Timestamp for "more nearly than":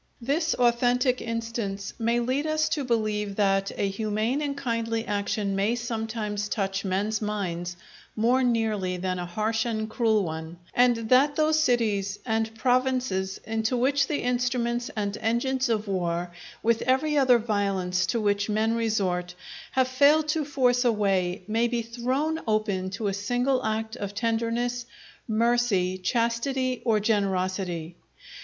8.15-9.19